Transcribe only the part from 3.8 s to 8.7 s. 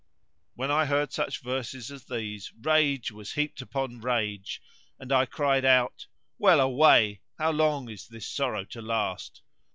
my rage I cried out:—Well away! how long is this sorrow